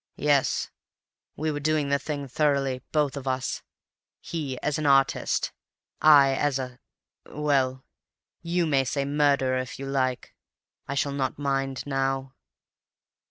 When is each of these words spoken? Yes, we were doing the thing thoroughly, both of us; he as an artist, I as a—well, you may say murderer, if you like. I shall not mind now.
Yes, 0.17 0.71
we 1.35 1.51
were 1.51 1.59
doing 1.59 1.89
the 1.89 1.99
thing 1.99 2.27
thoroughly, 2.27 2.81
both 2.91 3.15
of 3.15 3.27
us; 3.27 3.61
he 4.19 4.59
as 4.63 4.79
an 4.79 4.87
artist, 4.87 5.51
I 6.01 6.33
as 6.33 6.57
a—well, 6.57 7.85
you 8.41 8.65
may 8.65 8.83
say 8.83 9.05
murderer, 9.05 9.59
if 9.59 9.77
you 9.77 9.85
like. 9.85 10.33
I 10.87 10.95
shall 10.95 11.11
not 11.13 11.37
mind 11.37 11.85
now. 11.85 12.33